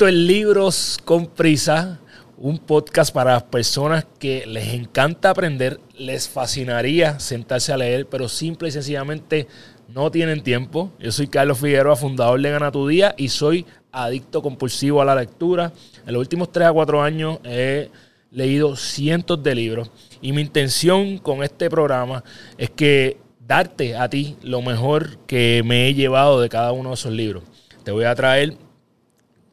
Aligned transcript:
Esto 0.00 0.08
es 0.08 0.14
Libros 0.14 0.98
con 1.04 1.26
Prisa, 1.26 2.00
un 2.38 2.58
podcast 2.58 3.12
para 3.12 3.50
personas 3.50 4.06
que 4.18 4.46
les 4.46 4.72
encanta 4.72 5.28
aprender, 5.28 5.78
les 5.94 6.26
fascinaría 6.26 7.20
sentarse 7.20 7.70
a 7.70 7.76
leer, 7.76 8.06
pero 8.06 8.26
simple 8.26 8.68
y 8.68 8.72
sencillamente 8.72 9.46
no 9.88 10.10
tienen 10.10 10.42
tiempo. 10.42 10.90
Yo 10.98 11.12
soy 11.12 11.28
Carlos 11.28 11.58
Figueroa, 11.58 11.96
fundador 11.96 12.40
de 12.40 12.50
Gana 12.50 12.72
Tu 12.72 12.88
Día 12.88 13.14
y 13.18 13.28
soy 13.28 13.66
adicto 13.92 14.40
compulsivo 14.40 15.02
a 15.02 15.04
la 15.04 15.14
lectura. 15.14 15.70
En 16.06 16.14
los 16.14 16.20
últimos 16.20 16.50
3 16.50 16.68
a 16.68 16.72
4 16.72 17.02
años 17.02 17.38
he 17.44 17.90
leído 18.30 18.76
cientos 18.76 19.42
de 19.42 19.54
libros 19.54 19.90
y 20.22 20.32
mi 20.32 20.40
intención 20.40 21.18
con 21.18 21.42
este 21.42 21.68
programa 21.68 22.24
es 22.56 22.70
que 22.70 23.18
darte 23.46 23.96
a 23.96 24.08
ti 24.08 24.38
lo 24.40 24.62
mejor 24.62 25.18
que 25.26 25.60
me 25.62 25.88
he 25.88 25.92
llevado 25.92 26.40
de 26.40 26.48
cada 26.48 26.72
uno 26.72 26.88
de 26.88 26.94
esos 26.94 27.12
libros. 27.12 27.44
Te 27.84 27.92
voy 27.92 28.04
a 28.04 28.14
traer 28.14 28.56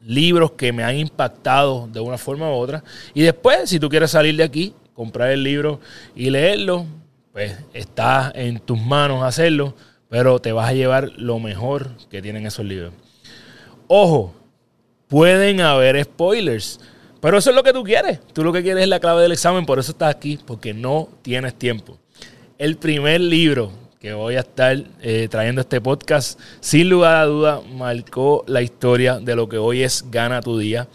libros 0.08 0.52
que 0.52 0.72
me 0.72 0.82
han 0.82 0.96
impactado 0.96 1.86
de 1.92 2.00
una 2.00 2.16
forma 2.16 2.48
u 2.50 2.54
otra. 2.54 2.82
Y 3.12 3.22
después, 3.22 3.68
si 3.68 3.78
tú 3.78 3.90
quieres 3.90 4.10
salir 4.10 4.34
de 4.36 4.42
aquí, 4.42 4.72
comprar 4.94 5.30
el 5.30 5.44
libro 5.44 5.80
y 6.16 6.30
leerlo, 6.30 6.86
pues 7.32 7.54
está 7.74 8.32
en 8.34 8.58
tus 8.58 8.80
manos 8.80 9.22
hacerlo, 9.22 9.74
pero 10.08 10.40
te 10.40 10.50
vas 10.50 10.70
a 10.70 10.72
llevar 10.72 11.12
lo 11.18 11.38
mejor 11.38 11.90
que 12.10 12.22
tienen 12.22 12.46
esos 12.46 12.64
libros. 12.64 12.94
Ojo, 13.86 14.34
pueden 15.08 15.60
haber 15.60 16.02
spoilers. 16.02 16.80
Pero 17.20 17.36
eso 17.36 17.50
es 17.50 17.56
lo 17.56 17.62
que 17.62 17.74
tú 17.74 17.84
quieres. 17.84 18.18
Tú 18.32 18.42
lo 18.44 18.52
que 18.52 18.62
quieres 18.62 18.84
es 18.84 18.88
la 18.88 19.00
clave 19.00 19.22
del 19.22 19.32
examen, 19.32 19.66
por 19.66 19.78
eso 19.78 19.92
estás 19.92 20.14
aquí, 20.14 20.38
porque 20.46 20.72
no 20.72 21.08
tienes 21.20 21.54
tiempo. 21.54 21.98
El 22.56 22.78
primer 22.78 23.20
libro 23.20 23.72
que 24.00 24.12
voy 24.12 24.36
a 24.36 24.40
estar 24.40 24.76
eh, 25.02 25.26
trayendo 25.28 25.60
este 25.60 25.80
podcast, 25.80 26.38
sin 26.60 26.88
lugar 26.88 27.16
a 27.16 27.24
duda, 27.24 27.60
marcó 27.60 28.44
la 28.46 28.62
historia 28.62 29.18
de 29.18 29.34
lo 29.34 29.48
que 29.48 29.58
hoy 29.58 29.82
es 29.82 30.04
Gana 30.10 30.40
tu 30.40 30.56
Día. 30.56 30.86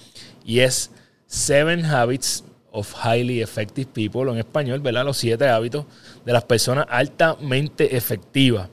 Y 0.46 0.60
es 0.60 0.90
Seven 1.28 1.86
Habits 1.86 2.46
of 2.72 2.94
Highly 3.04 3.42
Effective 3.42 3.90
People, 3.94 4.32
en 4.32 4.38
español, 4.38 4.80
¿verdad? 4.80 5.04
Los 5.04 5.18
siete 5.18 5.48
hábitos 5.50 5.86
de 6.26 6.32
las 6.32 6.46
personas 6.46 6.86
altamente 6.90 7.96
efectivas. 7.96 8.70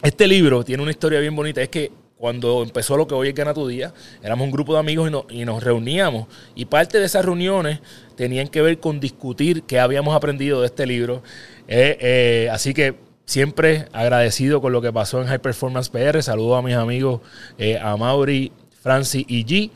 Este 0.00 0.28
libro 0.28 0.64
tiene 0.64 0.82
una 0.82 0.92
historia 0.92 1.18
bien 1.18 1.34
bonita. 1.34 1.60
Es 1.60 1.68
que 1.68 1.90
cuando 2.16 2.62
empezó 2.62 2.96
lo 2.96 3.08
que 3.08 3.14
hoy 3.16 3.28
es 3.28 3.34
Gana 3.34 3.52
tu 3.52 3.66
Día, 3.66 3.92
éramos 4.22 4.44
un 4.44 4.52
grupo 4.52 4.74
de 4.74 4.78
amigos 4.78 5.10
y, 5.28 5.44
nos 5.44 5.62
reuníamos. 5.62 6.28
Y 6.54 6.66
parte 6.66 7.00
de 7.00 7.06
esas 7.06 7.24
reuniones 7.24 7.80
tenían 8.14 8.46
que 8.46 8.62
ver 8.62 8.78
con 8.78 9.00
discutir 9.00 9.64
qué 9.64 9.80
habíamos 9.80 10.14
aprendido 10.14 10.60
de 10.60 10.66
este 10.66 10.86
libro. 10.86 11.24
Eh, 11.66 11.98
eh, 12.00 12.48
así 12.52 12.74
que 12.74 13.11
siempre 13.32 13.86
agradecido 13.92 14.60
con 14.60 14.72
lo 14.72 14.82
que 14.82 14.92
pasó 14.92 15.22
en 15.22 15.26
High 15.26 15.40
Performance 15.40 15.88
PR. 15.88 16.22
Saludo 16.22 16.56
a 16.56 16.62
mis 16.62 16.74
amigos, 16.74 17.22
eh, 17.56 17.78
a 17.78 17.96
Mauri, 17.96 18.52
Francis 18.82 19.24
y 19.26 19.46
G. 19.46 19.70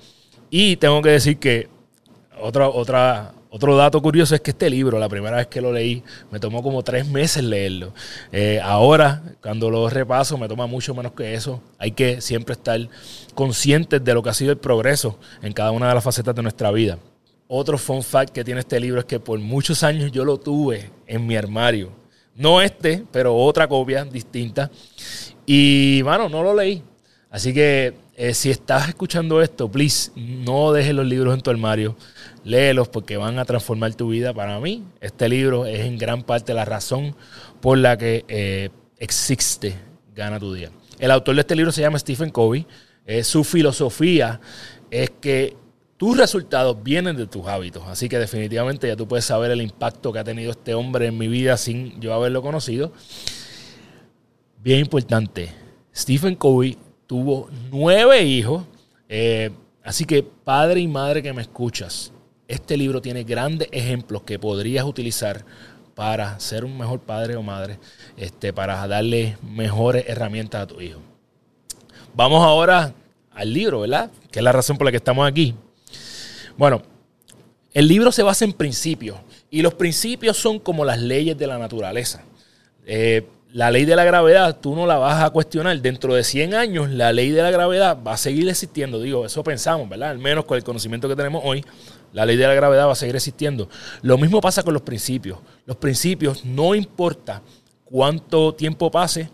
Y 0.50 0.76
tengo 0.76 1.00
que 1.00 1.08
decir 1.08 1.38
que 1.38 1.68
otro 2.38 3.76
dato 3.76 4.02
curioso 4.02 4.34
es 4.34 4.42
que 4.42 4.50
este 4.50 4.68
libro, 4.68 4.98
la 4.98 5.08
primera 5.08 5.38
vez 5.38 5.46
que 5.46 5.62
lo 5.62 5.72
leí, 5.72 6.02
me 6.30 6.38
tomó 6.38 6.62
como 6.62 6.82
tres 6.82 7.08
meses 7.08 7.42
leerlo. 7.42 7.94
Eh, 8.30 8.60
ahora, 8.62 9.22
cuando 9.40 9.70
lo 9.70 9.88
repaso, 9.88 10.36
me 10.36 10.48
toma 10.48 10.66
mucho 10.66 10.94
menos 10.94 11.12
que 11.12 11.32
eso. 11.32 11.62
Hay 11.78 11.92
que 11.92 12.20
siempre 12.20 12.52
estar 12.52 12.78
conscientes 13.34 14.04
de 14.04 14.12
lo 14.12 14.22
que 14.22 14.28
ha 14.28 14.34
sido 14.34 14.52
el 14.52 14.58
progreso 14.58 15.18
en 15.40 15.54
cada 15.54 15.70
una 15.70 15.88
de 15.88 15.94
las 15.94 16.04
facetas 16.04 16.34
de 16.34 16.42
nuestra 16.42 16.70
vida. 16.72 16.98
Otro 17.48 17.78
fun 17.78 18.02
fact 18.02 18.34
que 18.34 18.44
tiene 18.44 18.60
este 18.60 18.78
libro 18.78 19.00
es 19.00 19.06
que 19.06 19.18
por 19.18 19.38
muchos 19.38 19.82
años 19.82 20.12
yo 20.12 20.26
lo 20.26 20.36
tuve 20.36 20.90
en 21.06 21.26
mi 21.26 21.36
armario. 21.36 22.05
No 22.36 22.60
este, 22.60 23.04
pero 23.10 23.34
otra 23.34 23.66
copia 23.66 24.04
distinta. 24.04 24.70
Y, 25.46 26.02
bueno, 26.02 26.28
no 26.28 26.42
lo 26.42 26.54
leí. 26.54 26.82
Así 27.30 27.52
que 27.52 27.94
eh, 28.16 28.34
si 28.34 28.50
estás 28.50 28.88
escuchando 28.88 29.42
esto, 29.42 29.70
please, 29.70 30.10
no 30.14 30.72
dejes 30.72 30.94
los 30.94 31.06
libros 31.06 31.34
en 31.34 31.40
tu 31.40 31.50
armario 31.50 31.96
léelos 32.44 32.88
porque 32.88 33.16
van 33.16 33.38
a 33.38 33.44
transformar 33.44 33.94
tu 33.94 34.08
vida. 34.08 34.32
Para 34.32 34.58
mí, 34.60 34.84
este 35.00 35.28
libro 35.28 35.66
es 35.66 35.80
en 35.80 35.98
gran 35.98 36.22
parte 36.22 36.54
la 36.54 36.64
razón 36.64 37.14
por 37.60 37.76
la 37.78 37.98
que 37.98 38.24
eh, 38.28 38.70
existe 38.98 39.74
Gana 40.14 40.38
tu 40.38 40.54
Día. 40.54 40.70
El 40.98 41.10
autor 41.10 41.34
de 41.34 41.42
este 41.42 41.56
libro 41.56 41.72
se 41.72 41.82
llama 41.82 41.98
Stephen 41.98 42.30
Covey. 42.30 42.66
Eh, 43.04 43.22
su 43.22 43.44
filosofía 43.44 44.40
es 44.90 45.10
que 45.20 45.56
tus 45.96 46.16
resultados 46.16 46.82
vienen 46.82 47.16
de 47.16 47.26
tus 47.26 47.46
hábitos. 47.46 47.84
Así 47.86 48.08
que 48.08 48.18
definitivamente 48.18 48.86
ya 48.86 48.96
tú 48.96 49.08
puedes 49.08 49.24
saber 49.24 49.50
el 49.50 49.62
impacto 49.62 50.12
que 50.12 50.18
ha 50.18 50.24
tenido 50.24 50.50
este 50.50 50.74
hombre 50.74 51.06
en 51.06 51.16
mi 51.16 51.28
vida 51.28 51.56
sin 51.56 52.00
yo 52.00 52.12
haberlo 52.12 52.42
conocido. 52.42 52.92
Bien 54.62 54.80
importante, 54.80 55.52
Stephen 55.94 56.34
Covey 56.34 56.76
tuvo 57.06 57.48
nueve 57.70 58.22
hijos. 58.24 58.64
Eh, 59.08 59.50
así 59.82 60.04
que 60.04 60.22
padre 60.22 60.80
y 60.80 60.88
madre 60.88 61.22
que 61.22 61.32
me 61.32 61.42
escuchas, 61.42 62.12
este 62.48 62.76
libro 62.76 63.00
tiene 63.00 63.24
grandes 63.24 63.68
ejemplos 63.72 64.22
que 64.22 64.38
podrías 64.38 64.84
utilizar 64.84 65.44
para 65.94 66.38
ser 66.40 66.64
un 66.64 66.76
mejor 66.76 67.00
padre 67.00 67.36
o 67.36 67.42
madre, 67.42 67.78
este, 68.18 68.52
para 68.52 68.86
darle 68.86 69.38
mejores 69.42 70.04
herramientas 70.08 70.62
a 70.62 70.66
tu 70.66 70.80
hijo. 70.80 71.00
Vamos 72.14 72.44
ahora 72.44 72.92
al 73.32 73.52
libro, 73.52 73.80
¿verdad? 73.80 74.10
Que 74.30 74.40
es 74.40 74.42
la 74.42 74.52
razón 74.52 74.76
por 74.76 74.84
la 74.84 74.90
que 74.90 74.98
estamos 74.98 75.26
aquí. 75.26 75.54
Bueno, 76.56 76.82
el 77.72 77.88
libro 77.88 78.10
se 78.12 78.22
basa 78.22 78.44
en 78.44 78.52
principios 78.52 79.18
y 79.50 79.62
los 79.62 79.74
principios 79.74 80.36
son 80.36 80.58
como 80.58 80.84
las 80.84 81.00
leyes 81.00 81.36
de 81.36 81.46
la 81.46 81.58
naturaleza. 81.58 82.22
Eh, 82.86 83.26
la 83.52 83.70
ley 83.70 83.84
de 83.84 83.96
la 83.96 84.04
gravedad 84.04 84.58
tú 84.60 84.74
no 84.74 84.86
la 84.86 84.96
vas 84.96 85.22
a 85.22 85.30
cuestionar. 85.30 85.80
Dentro 85.80 86.14
de 86.14 86.24
100 86.24 86.54
años 86.54 86.90
la 86.90 87.12
ley 87.12 87.30
de 87.30 87.42
la 87.42 87.50
gravedad 87.50 87.98
va 88.06 88.14
a 88.14 88.16
seguir 88.16 88.48
existiendo. 88.48 89.00
Digo, 89.00 89.26
eso 89.26 89.44
pensamos, 89.44 89.88
¿verdad? 89.88 90.10
Al 90.10 90.18
menos 90.18 90.46
con 90.46 90.56
el 90.56 90.64
conocimiento 90.64 91.08
que 91.08 91.16
tenemos 91.16 91.42
hoy, 91.44 91.64
la 92.12 92.24
ley 92.24 92.36
de 92.36 92.46
la 92.46 92.54
gravedad 92.54 92.86
va 92.86 92.92
a 92.92 92.96
seguir 92.96 93.16
existiendo. 93.16 93.68
Lo 94.02 94.16
mismo 94.16 94.40
pasa 94.40 94.62
con 94.62 94.72
los 94.72 94.82
principios. 94.82 95.38
Los 95.66 95.76
principios, 95.76 96.44
no 96.44 96.74
importa 96.74 97.42
cuánto 97.84 98.54
tiempo 98.54 98.90
pase, 98.90 99.30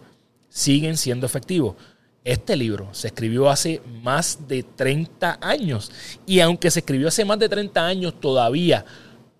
siguen 0.48 0.96
siendo 0.96 1.26
efectivos. 1.26 1.76
Este 2.24 2.54
libro 2.56 2.88
se 2.92 3.08
escribió 3.08 3.50
hace 3.50 3.80
más 4.02 4.46
de 4.46 4.62
30 4.62 5.38
años. 5.40 5.90
Y 6.24 6.40
aunque 6.40 6.70
se 6.70 6.80
escribió 6.80 7.08
hace 7.08 7.24
más 7.24 7.38
de 7.38 7.48
30 7.48 7.84
años, 7.84 8.20
todavía 8.20 8.84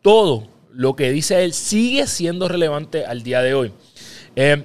todo 0.01 0.49
lo 0.73 0.97
que 0.97 1.11
dice 1.11 1.45
él 1.45 1.53
sigue 1.53 2.07
siendo 2.07 2.49
relevante 2.49 3.05
al 3.05 3.23
día 3.23 3.41
de 3.43 3.55
hoy. 3.55 3.73
Eh, 4.35 4.65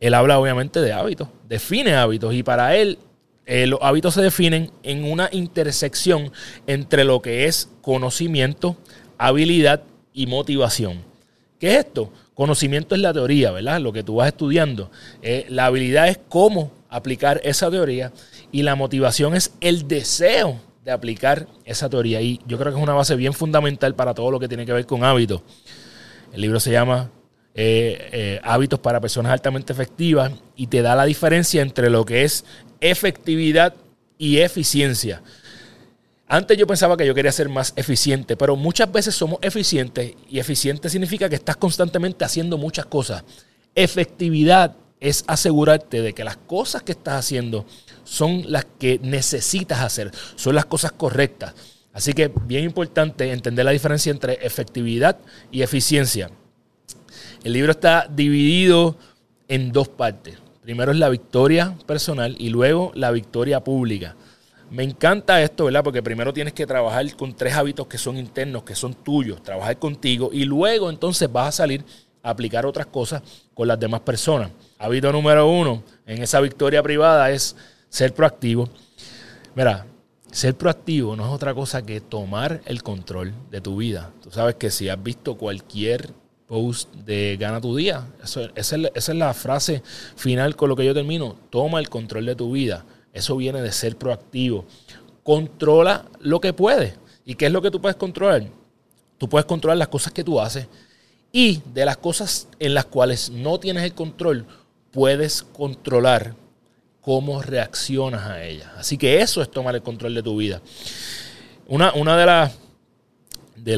él 0.00 0.14
habla 0.14 0.38
obviamente 0.38 0.80
de 0.80 0.92
hábitos, 0.92 1.28
define 1.48 1.94
hábitos 1.94 2.34
y 2.34 2.42
para 2.42 2.76
él 2.76 2.98
eh, 3.44 3.66
los 3.66 3.80
hábitos 3.82 4.14
se 4.14 4.22
definen 4.22 4.70
en 4.82 5.04
una 5.04 5.28
intersección 5.32 6.32
entre 6.66 7.04
lo 7.04 7.22
que 7.22 7.46
es 7.46 7.70
conocimiento, 7.80 8.76
habilidad 9.18 9.82
y 10.12 10.26
motivación. 10.26 11.04
¿Qué 11.58 11.72
es 11.72 11.86
esto? 11.86 12.12
Conocimiento 12.34 12.94
es 12.94 13.00
la 13.00 13.12
teoría, 13.12 13.50
¿verdad? 13.50 13.80
Lo 13.80 13.92
que 13.92 14.02
tú 14.02 14.16
vas 14.16 14.28
estudiando. 14.28 14.90
Eh, 15.22 15.46
la 15.48 15.66
habilidad 15.66 16.08
es 16.08 16.18
cómo 16.28 16.72
aplicar 16.88 17.40
esa 17.44 17.70
teoría 17.70 18.12
y 18.52 18.62
la 18.62 18.74
motivación 18.74 19.34
es 19.34 19.52
el 19.60 19.88
deseo 19.88 20.60
de 20.84 20.92
aplicar 20.92 21.46
esa 21.64 21.88
teoría. 21.88 22.20
Y 22.20 22.40
yo 22.46 22.58
creo 22.58 22.72
que 22.72 22.78
es 22.78 22.82
una 22.82 22.94
base 22.94 23.16
bien 23.16 23.32
fundamental 23.32 23.94
para 23.94 24.14
todo 24.14 24.30
lo 24.30 24.38
que 24.38 24.48
tiene 24.48 24.66
que 24.66 24.72
ver 24.72 24.86
con 24.86 25.02
hábitos. 25.02 25.42
El 26.32 26.42
libro 26.42 26.60
se 26.60 26.70
llama 26.72 27.10
eh, 27.54 28.10
eh, 28.12 28.40
hábitos 28.44 28.78
para 28.80 29.00
personas 29.00 29.32
altamente 29.32 29.72
efectivas 29.72 30.30
y 30.56 30.66
te 30.66 30.82
da 30.82 30.94
la 30.94 31.06
diferencia 31.06 31.62
entre 31.62 31.88
lo 31.88 32.04
que 32.04 32.24
es 32.24 32.44
efectividad 32.80 33.74
y 34.18 34.38
eficiencia. 34.38 35.22
Antes 36.28 36.58
yo 36.58 36.66
pensaba 36.66 36.96
que 36.96 37.06
yo 37.06 37.14
quería 37.14 37.30
ser 37.30 37.48
más 37.48 37.72
eficiente, 37.76 38.36
pero 38.36 38.56
muchas 38.56 38.90
veces 38.90 39.14
somos 39.14 39.38
eficientes 39.42 40.14
y 40.28 40.40
eficiente 40.40 40.90
significa 40.90 41.28
que 41.28 41.36
estás 41.36 41.56
constantemente 41.56 42.24
haciendo 42.24 42.58
muchas 42.58 42.86
cosas. 42.86 43.22
Efectividad 43.76 44.74
es 44.98 45.24
asegurarte 45.28 46.02
de 46.02 46.14
que 46.14 46.24
las 46.24 46.36
cosas 46.36 46.82
que 46.82 46.92
estás 46.92 47.14
haciendo 47.14 47.64
son 48.02 48.42
las 48.50 48.66
que 48.78 48.98
necesitas 49.02 49.80
hacer, 49.80 50.10
son 50.34 50.56
las 50.56 50.66
cosas 50.66 50.90
correctas. 50.92 51.54
Así 51.92 52.12
que 52.12 52.32
bien 52.46 52.64
importante 52.64 53.30
entender 53.30 53.64
la 53.64 53.70
diferencia 53.70 54.10
entre 54.10 54.44
efectividad 54.44 55.18
y 55.52 55.62
eficiencia. 55.62 56.30
El 57.44 57.52
libro 57.52 57.70
está 57.70 58.08
dividido 58.10 58.98
en 59.46 59.70
dos 59.70 59.88
partes. 59.88 60.38
Primero 60.62 60.90
es 60.90 60.98
la 60.98 61.08
victoria 61.08 61.76
personal 61.86 62.34
y 62.38 62.48
luego 62.48 62.90
la 62.94 63.12
victoria 63.12 63.62
pública. 63.62 64.16
Me 64.70 64.82
encanta 64.82 65.40
esto, 65.40 65.66
¿verdad? 65.66 65.84
Porque 65.84 66.02
primero 66.02 66.32
tienes 66.32 66.52
que 66.52 66.66
trabajar 66.66 67.14
con 67.16 67.34
tres 67.34 67.54
hábitos 67.54 67.86
que 67.86 67.98
son 67.98 68.16
internos, 68.16 68.64
que 68.64 68.74
son 68.74 68.94
tuyos, 68.94 69.42
trabajar 69.42 69.78
contigo 69.78 70.30
y 70.32 70.44
luego 70.44 70.90
entonces 70.90 71.30
vas 71.30 71.48
a 71.48 71.52
salir 71.52 71.84
a 72.22 72.30
aplicar 72.30 72.66
otras 72.66 72.86
cosas 72.86 73.22
con 73.54 73.68
las 73.68 73.78
demás 73.78 74.00
personas. 74.00 74.50
Hábito 74.78 75.12
número 75.12 75.48
uno 75.48 75.82
en 76.04 76.22
esa 76.22 76.40
victoria 76.40 76.82
privada 76.82 77.30
es 77.30 77.54
ser 77.88 78.12
proactivo. 78.12 78.68
Mira, 79.54 79.86
ser 80.32 80.56
proactivo 80.56 81.16
no 81.16 81.24
es 81.26 81.32
otra 81.32 81.54
cosa 81.54 81.82
que 81.86 82.00
tomar 82.00 82.60
el 82.66 82.82
control 82.82 83.32
de 83.50 83.60
tu 83.60 83.76
vida. 83.76 84.10
Tú 84.22 84.30
sabes 84.30 84.56
que 84.56 84.70
si 84.70 84.88
has 84.88 85.02
visto 85.02 85.36
cualquier 85.36 86.10
post 86.46 86.92
de 86.94 87.36
Gana 87.38 87.60
tu 87.60 87.76
día. 87.76 88.06
esa, 88.22 88.76
es 88.94 89.08
la, 89.08 89.34
frase 89.34 89.82
final 90.16 90.56
con 90.56 90.68
lo 90.68 90.76
que 90.76 90.84
yo 90.84 90.94
termino. 90.94 91.36
Toma 91.50 91.78
el 91.78 91.88
control 91.88 92.26
de 92.26 92.36
tu 92.36 92.52
vida. 92.52 92.84
Eso 93.16 93.36
viene 93.36 93.62
de 93.62 93.72
ser 93.72 93.96
proactivo. 93.96 94.64
controla 95.22 96.04
lo 96.20 96.40
que 96.40 96.52
puedes. 96.52 96.94
¿Y 97.24 97.34
qué 97.34 97.46
es 97.46 97.52
lo 97.52 97.60
que 97.60 97.70
tú 97.70 97.80
puedes 97.80 97.96
controlar? 97.96 98.46
Tú 99.18 99.28
puedes 99.28 99.46
controlar 99.46 99.78
las 99.78 99.88
cosas 99.88 100.12
que 100.12 100.22
tú 100.22 100.40
haces 100.40 100.66
y 101.32 101.60
de 101.74 101.84
las 101.84 101.96
cosas 101.96 102.46
en 102.58 102.74
las 102.74 102.84
cuales 102.84 103.30
no 103.30 103.58
tienes 103.58 103.84
el 103.84 103.94
control, 103.94 104.46
puedes 104.92 105.42
controlar 105.42 106.34
cómo 107.00 107.42
reaccionas 107.42 108.22
a 108.22 108.44
ellas. 108.44 108.68
Así 108.76 108.96
que 108.96 109.20
eso 109.20 109.42
es 109.42 109.50
tomar 109.50 109.74
el 109.74 109.82
control 109.82 110.14
de 110.14 110.22
tu 110.22 110.36
vida. 110.36 110.60
Una, 111.66 111.92
una 111.94 112.16
de 112.16 112.26
las 112.26 112.52
de, 113.56 113.76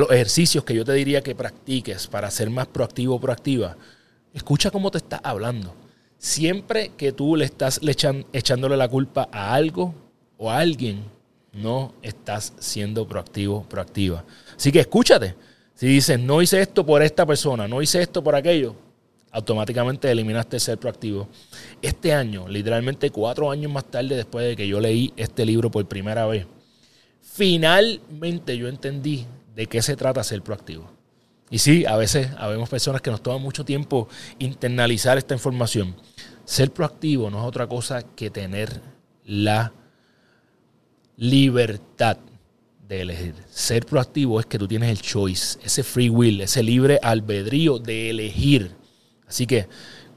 los 0.00 0.10
ejercicios 0.10 0.64
que 0.64 0.74
yo 0.74 0.84
te 0.84 0.92
diría 0.92 1.22
que 1.22 1.34
practiques 1.34 2.06
para 2.06 2.30
ser 2.30 2.50
más 2.50 2.66
proactivo 2.66 3.14
o 3.14 3.20
proactiva, 3.20 3.76
escucha 4.34 4.70
cómo 4.70 4.90
te 4.90 4.98
está 4.98 5.20
hablando. 5.22 5.85
Siempre 6.18 6.92
que 6.96 7.12
tú 7.12 7.36
le 7.36 7.44
estás 7.44 7.80
echándole 8.32 8.76
la 8.76 8.88
culpa 8.88 9.28
a 9.30 9.54
algo 9.54 9.94
o 10.38 10.50
a 10.50 10.58
alguien, 10.58 11.04
no 11.52 11.94
estás 12.02 12.52
siendo 12.58 13.06
proactivo, 13.06 13.64
proactiva. 13.68 14.24
Así 14.56 14.70
que 14.70 14.80
escúchate. 14.80 15.34
Si 15.74 15.86
dices, 15.86 16.18
no 16.18 16.40
hice 16.40 16.60
esto 16.60 16.86
por 16.86 17.02
esta 17.02 17.26
persona, 17.26 17.68
no 17.68 17.82
hice 17.82 18.00
esto 18.00 18.24
por 18.24 18.34
aquello, 18.34 18.74
automáticamente 19.30 20.10
eliminaste 20.10 20.56
el 20.56 20.60
ser 20.60 20.78
proactivo. 20.78 21.28
Este 21.82 22.14
año, 22.14 22.48
literalmente 22.48 23.10
cuatro 23.10 23.50
años 23.50 23.70
más 23.70 23.84
tarde 23.84 24.16
después 24.16 24.46
de 24.46 24.56
que 24.56 24.66
yo 24.66 24.80
leí 24.80 25.12
este 25.16 25.44
libro 25.44 25.70
por 25.70 25.86
primera 25.86 26.24
vez, 26.26 26.46
finalmente 27.20 28.56
yo 28.56 28.68
entendí 28.68 29.26
de 29.54 29.66
qué 29.66 29.82
se 29.82 29.96
trata 29.96 30.24
ser 30.24 30.40
proactivo. 30.40 30.95
Y 31.50 31.58
sí, 31.58 31.84
a 31.86 31.96
veces 31.96 32.28
habemos 32.38 32.68
personas 32.68 33.00
que 33.00 33.10
nos 33.10 33.22
toman 33.22 33.40
mucho 33.40 33.64
tiempo 33.64 34.08
internalizar 34.38 35.16
esta 35.16 35.34
información. 35.34 35.94
Ser 36.44 36.72
proactivo 36.72 37.30
no 37.30 37.40
es 37.40 37.44
otra 37.44 37.66
cosa 37.66 38.02
que 38.02 38.30
tener 38.30 38.80
la 39.24 39.72
libertad 41.16 42.18
de 42.88 43.00
elegir. 43.00 43.34
Ser 43.48 43.86
proactivo 43.86 44.40
es 44.40 44.46
que 44.46 44.58
tú 44.58 44.68
tienes 44.68 44.90
el 44.90 45.00
choice, 45.00 45.58
ese 45.64 45.82
free 45.82 46.10
will, 46.10 46.40
ese 46.40 46.62
libre 46.62 46.98
albedrío 47.02 47.78
de 47.78 48.10
elegir. 48.10 48.72
Así 49.26 49.46
que 49.46 49.68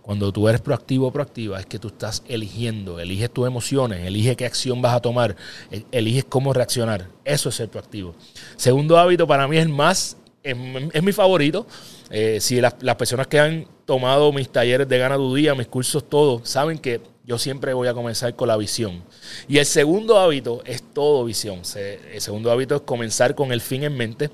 cuando 0.01 0.31
tú 0.31 0.47
eres 0.47 0.61
proactivo 0.61 1.07
o 1.07 1.11
proactiva 1.11 1.59
es 1.59 1.67
que 1.67 1.77
tú 1.77 1.89
estás 1.89 2.23
eligiendo, 2.27 2.99
eliges 2.99 3.31
tus 3.31 3.45
emociones, 3.45 4.05
eliges 4.05 4.35
qué 4.35 4.45
acción 4.45 4.81
vas 4.81 4.95
a 4.95 5.01
tomar, 5.01 5.35
e, 5.69 5.85
eliges 5.91 6.25
cómo 6.25 6.51
reaccionar. 6.51 7.07
Eso 7.23 7.49
es 7.49 7.55
ser 7.55 7.69
proactivo. 7.69 8.15
Segundo 8.55 8.97
hábito 8.97 9.27
para 9.27 9.47
mí 9.47 9.57
es 9.57 9.69
más, 9.69 10.17
es, 10.43 11.03
mi 11.03 11.11
favorito. 11.11 11.65
Eh, 12.09 12.39
si 12.41 12.61
las, 12.61 12.73
personas 12.95 13.27
que 13.27 13.39
han 13.39 13.67
tomado 13.85 14.31
mis 14.31 14.49
talleres 14.49 14.87
de 14.87 14.97
Gana 14.97 15.15
tu 15.15 15.33
Día, 15.35 15.55
mis 15.55 15.67
cursos, 15.67 16.07
todo, 16.07 16.41
saben 16.45 16.77
que 16.77 17.01
yo 17.25 17.37
siempre 17.37 17.73
voy 17.73 17.87
a 17.87 17.93
comenzar 17.93 18.35
con 18.35 18.47
la 18.47 18.57
visión. 18.57 19.03
Y 19.47 19.59
el 19.59 19.65
segundo 19.65 20.17
hábito 20.17 20.61
es 20.65 20.81
todo 20.81 21.25
visión. 21.25 21.61
El 21.75 22.21
segundo 22.21 22.51
hábito 22.51 22.75
es 22.75 22.81
comenzar 22.81 23.35
con 23.35 23.51
el 23.51 23.61
fin 23.61 23.83
en 23.83 23.95
mente. 23.95 24.31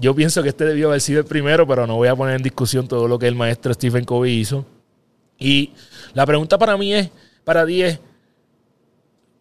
Yo 0.00 0.14
pienso 0.14 0.42
que 0.42 0.48
este 0.48 0.64
debió 0.64 0.88
haber 0.88 1.00
sido 1.00 1.20
el 1.20 1.26
primero, 1.26 1.66
pero 1.66 1.86
no 1.86 1.96
voy 1.96 2.08
a 2.08 2.16
poner 2.16 2.36
en 2.36 2.42
discusión 2.42 2.88
todo 2.88 3.08
lo 3.08 3.18
que 3.18 3.28
el 3.28 3.34
maestro 3.34 3.74
Stephen 3.74 4.04
Covey 4.04 4.38
hizo. 4.38 4.64
Y 5.38 5.72
la 6.14 6.24
pregunta 6.24 6.56
para 6.56 6.76
mí 6.76 6.94
es, 6.94 7.10
para 7.44 7.66
ti 7.66 7.82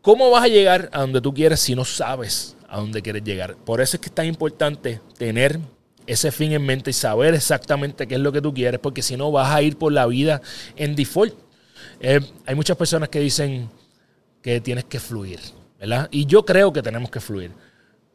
¿cómo 0.01 0.29
vas 0.29 0.43
a 0.43 0.47
llegar 0.47 0.89
a 0.91 1.01
donde 1.01 1.21
tú 1.21 1.33
quieres 1.33 1.61
si 1.61 1.75
no 1.75 1.85
sabes 1.85 2.57
a 2.67 2.79
dónde 2.79 3.01
quieres 3.01 3.23
llegar? 3.23 3.55
Por 3.55 3.79
eso 3.79 3.95
es 3.95 4.01
que 4.01 4.09
es 4.09 4.15
tan 4.15 4.25
importante 4.25 4.99
tener 5.17 5.59
ese 6.07 6.31
fin 6.31 6.51
en 6.51 6.65
mente 6.65 6.89
y 6.89 6.93
saber 6.93 7.33
exactamente 7.33 8.07
qué 8.07 8.15
es 8.15 8.21
lo 8.21 8.31
que 8.31 8.41
tú 8.41 8.53
quieres, 8.53 8.79
porque 8.79 9.01
si 9.01 9.17
no 9.17 9.31
vas 9.31 9.51
a 9.53 9.61
ir 9.61 9.77
por 9.77 9.91
la 9.91 10.05
vida 10.05 10.41
en 10.75 10.95
default. 10.95 11.33
Eh, 11.99 12.19
hay 12.45 12.55
muchas 12.55 12.77
personas 12.77 13.09
que 13.09 13.19
dicen 13.19 13.69
que 14.41 14.59
tienes 14.61 14.85
que 14.85 14.99
fluir, 14.99 15.39
¿verdad? 15.79 16.09
Y 16.11 16.25
yo 16.25 16.45
creo 16.45 16.71
que 16.73 16.81
tenemos 16.81 17.09
que 17.09 17.19
fluir. 17.19 17.51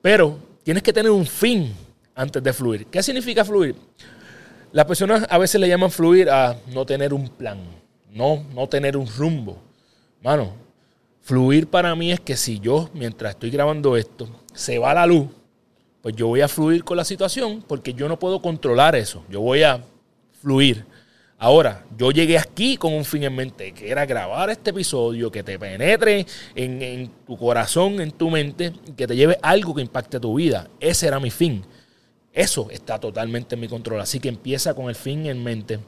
Pero 0.02 0.38
tienes 0.62 0.82
que 0.82 0.92
tener 0.92 1.10
un 1.10 1.26
fin 1.26 1.72
antes 2.14 2.42
de 2.42 2.52
fluir. 2.52 2.86
¿Qué 2.86 3.02
significa 3.02 3.44
fluir? 3.44 3.74
Las 4.72 4.84
personas 4.84 5.26
a 5.30 5.38
veces 5.38 5.60
le 5.60 5.68
llaman 5.68 5.90
fluir 5.90 6.28
a 6.28 6.58
no 6.74 6.84
tener 6.84 7.14
un 7.14 7.28
plan, 7.28 7.58
no, 8.12 8.44
no 8.54 8.68
tener 8.68 8.96
un 8.96 9.06
rumbo. 9.06 9.56
Mano, 10.22 10.52
fluir 11.22 11.68
para 11.68 11.94
mí 11.94 12.12
es 12.12 12.20
que 12.20 12.36
si 12.36 12.60
yo, 12.60 12.90
mientras 12.92 13.30
estoy 13.30 13.50
grabando 13.50 13.96
esto, 13.96 14.28
se 14.52 14.78
va 14.78 14.92
la 14.92 15.06
luz, 15.06 15.28
pues 16.02 16.14
yo 16.14 16.28
voy 16.28 16.40
a 16.40 16.48
fluir 16.48 16.84
con 16.84 16.96
la 16.96 17.04
situación 17.04 17.64
porque 17.66 17.94
yo 17.94 18.08
no 18.08 18.18
puedo 18.18 18.40
controlar 18.40 18.94
eso. 18.96 19.24
Yo 19.28 19.40
voy 19.40 19.62
a 19.62 19.82
fluir. 20.40 20.84
Ahora, 21.40 21.84
yo 21.96 22.10
llegué 22.10 22.36
aquí 22.36 22.76
con 22.76 22.92
un 22.92 23.04
fin 23.04 23.22
en 23.22 23.36
mente, 23.36 23.72
que 23.72 23.88
era 23.88 24.04
grabar 24.06 24.50
este 24.50 24.70
episodio, 24.70 25.30
que 25.30 25.44
te 25.44 25.56
penetre 25.56 26.26
en, 26.56 27.12
tu 27.24 27.36
corazón, 27.36 28.00
en 28.00 28.10
tu 28.10 28.28
mente, 28.28 28.72
que 28.96 29.06
te 29.06 29.14
lleve 29.14 29.38
algo 29.40 29.72
que 29.72 29.82
impacte 29.82 30.18
tu 30.18 30.34
vida. 30.34 30.68
Ese 30.80 31.06
era 31.06 31.20
mi 31.20 31.30
fin. 31.30 31.64
Eso 32.32 32.68
está 32.70 32.98
totalmente 32.98 33.54
en 33.54 33.60
mi 33.60 33.68
control. 33.68 34.00
Así 34.00 34.18
que 34.18 34.28
empieza 34.28 34.74
con 34.74 34.88
el 34.88 34.96
fin 34.96 35.26
en 35.26 35.42
mente. 35.42 35.78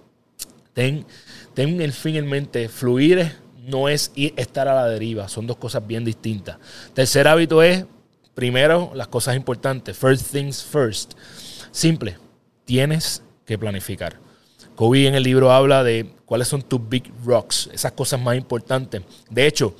Ten, 0.73 1.05
ten 1.53 1.81
el 1.81 1.93
fin 1.93 2.15
en 2.15 2.29
mente. 2.29 2.69
Fluir 2.69 3.33
no 3.67 3.89
es 3.89 4.12
ir, 4.15 4.35
estar 4.37 4.69
a 4.69 4.75
la 4.75 4.87
deriva. 4.87 5.29
Son 5.29 5.49
dos 5.49 5.57
cosas 5.57 5.85
bien 5.85 6.05
distintas. 6.05 6.59
Tercer 6.95 7.27
hábito 7.27 7.61
es, 7.61 7.87
primero, 8.40 8.90
las 8.94 9.06
cosas 9.08 9.37
importantes. 9.37 9.94
First 9.98 10.32
things 10.32 10.64
first. 10.64 11.12
Simple. 11.72 12.16
Tienes 12.64 13.22
que 13.44 13.58
planificar. 13.58 14.16
Kobe 14.75 15.06
en 15.06 15.14
el 15.14 15.25
libro 15.25 15.52
habla 15.52 15.84
de 15.84 16.06
cuáles 16.25 16.48
son 16.48 16.62
tus 16.62 16.81
big 16.88 17.12
rocks, 17.22 17.69
esas 17.70 17.92
cosas 17.92 18.19
más 18.19 18.38
importantes. 18.38 19.02
De 19.28 19.46
hecho, 19.46 19.76